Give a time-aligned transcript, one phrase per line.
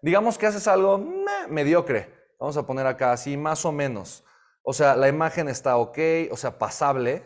[0.00, 1.04] Digamos que haces algo
[1.48, 2.14] mediocre.
[2.38, 4.24] Vamos a poner acá así, más o menos.
[4.62, 5.98] O sea, la imagen está ok,
[6.30, 7.24] o sea, pasable.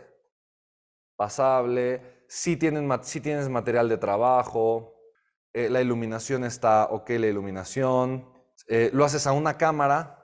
[1.16, 2.24] Pasable.
[2.28, 2.88] Sí, tienen,
[3.22, 4.94] tienes material de trabajo.
[5.52, 8.32] Eh, la iluminación está ok, la iluminación.
[8.68, 10.18] Eh, lo haces a una cámara.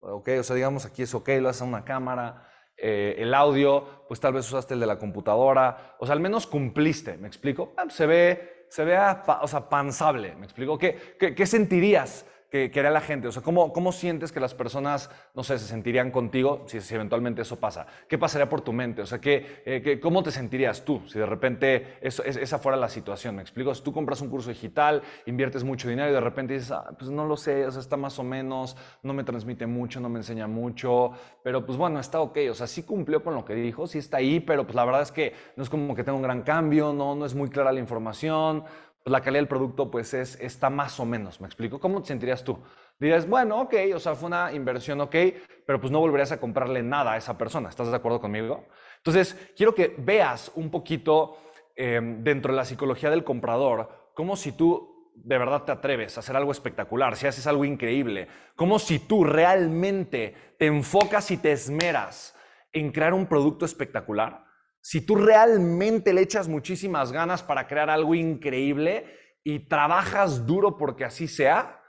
[0.00, 2.48] Ok, o sea, digamos aquí es ok, lo haces a una cámara.
[2.76, 5.96] Eh, el audio, pues tal vez usaste el de la computadora.
[5.98, 7.72] O sea, al menos cumpliste, ¿me explico?
[7.76, 10.78] Ah, se ve, se ve o sea, pansable, ¿me explico?
[10.78, 12.24] ¿Qué, qué, qué sentirías?
[12.50, 13.28] Que, que la gente?
[13.28, 16.94] O sea, ¿cómo, ¿cómo sientes que las personas, no sé, se sentirían contigo si, si
[16.94, 17.86] eventualmente eso pasa?
[18.08, 19.02] ¿Qué pasaría por tu mente?
[19.02, 22.88] O sea, ¿qué, eh, ¿cómo te sentirías tú si de repente eso, esa fuera la
[22.88, 23.36] situación?
[23.36, 23.74] ¿Me explico?
[23.74, 27.10] Si tú compras un curso digital, inviertes mucho dinero y de repente dices, ah, pues
[27.10, 30.18] no lo sé, o sea, está más o menos, no me transmite mucho, no me
[30.18, 33.86] enseña mucho, pero pues bueno, está ok, o sea, sí cumplió con lo que dijo,
[33.86, 36.22] sí está ahí, pero pues la verdad es que no es como que tenga un
[36.22, 38.64] gran cambio, no, no es muy clara la información,
[39.08, 41.80] pues, la calidad del producto pues es, está más o menos, ¿me explico?
[41.80, 42.58] ¿Cómo te sentirías tú?
[42.98, 45.14] Dirías, bueno, ok, o sea, fue una inversión ok,
[45.64, 48.66] pero pues no volverías a comprarle nada a esa persona, ¿estás de acuerdo conmigo?
[48.98, 51.38] Entonces, quiero que veas un poquito
[51.74, 56.20] em, dentro de la psicología del comprador, como si tú de verdad te atreves a
[56.20, 61.52] hacer algo espectacular, si haces algo increíble, como si tú realmente te enfocas y te
[61.52, 62.36] esmeras
[62.74, 64.44] en crear un producto espectacular,
[64.80, 69.06] si tú realmente le echas muchísimas ganas para crear algo increíble
[69.44, 71.82] y trabajas duro porque así sea,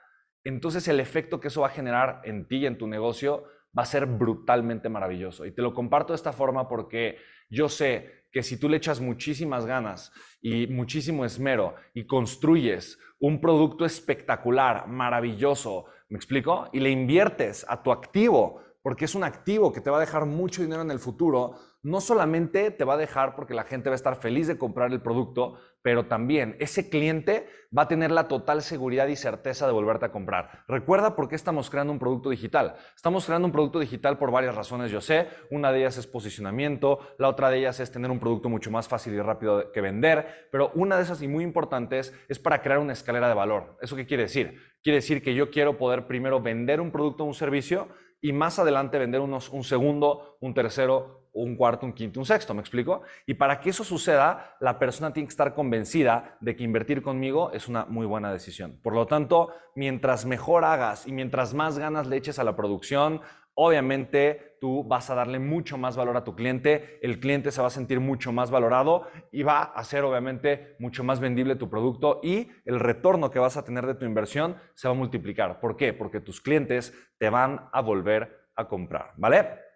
[0.44, 3.44] entonces el efecto que eso va a generar en ti y en tu negocio
[3.78, 5.46] va a ser brutalmente maravilloso.
[5.46, 7.18] Y te lo comparto de esta forma porque
[7.50, 13.42] yo sé que si tú le echas muchísimas ganas y muchísimo esmero y construyes un
[13.42, 16.70] producto espectacular, maravilloso, ¿me explico?
[16.72, 20.26] Y le inviertes a tu activo, porque es un activo que te va a dejar
[20.26, 23.94] mucho dinero en el futuro, no solamente te va a dejar porque la gente va
[23.94, 28.28] a estar feliz de comprar el producto, pero también ese cliente va a tener la
[28.28, 30.64] total seguridad y certeza de volverte a comprar.
[30.68, 32.76] Recuerda por qué estamos creando un producto digital.
[32.96, 35.28] Estamos creando un producto digital por varias razones, yo sé.
[35.52, 38.88] Una de ellas es posicionamiento, la otra de ellas es tener un producto mucho más
[38.88, 42.80] fácil y rápido que vender, pero una de esas y muy importantes es para crear
[42.80, 43.78] una escalera de valor.
[43.82, 44.60] ¿Eso qué quiere decir?
[44.84, 47.88] Quiere decir que yo quiero poder primero vender un producto o un servicio
[48.22, 52.54] y más adelante vender unos, un segundo, un tercero un cuarto, un quinto, un sexto,
[52.54, 53.02] ¿me explico?
[53.26, 57.52] Y para que eso suceda, la persona tiene que estar convencida de que invertir conmigo
[57.52, 58.80] es una muy buena decisión.
[58.82, 63.22] Por lo tanto, mientras mejor hagas y mientras más ganas le eches a la producción,
[63.62, 67.68] obviamente tú vas a darle mucho más valor a tu cliente, el cliente se va
[67.68, 72.22] a sentir mucho más valorado y va a ser obviamente mucho más vendible tu producto
[72.24, 75.60] y el retorno que vas a tener de tu inversión se va a multiplicar.
[75.60, 75.92] ¿Por qué?
[75.92, 79.69] Porque tus clientes te van a volver a comprar, ¿vale?